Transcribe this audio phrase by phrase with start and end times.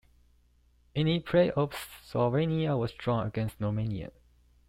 [0.95, 4.09] In the playoffs, Slovenia was drawn against Romania.